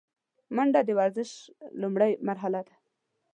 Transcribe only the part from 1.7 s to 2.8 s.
لومړۍ مرحله ده